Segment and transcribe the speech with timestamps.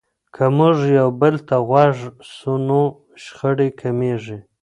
[0.33, 1.97] که موږ یو بل ته غوږ
[2.35, 2.81] سو نو
[3.23, 4.37] شخړې کمیږي.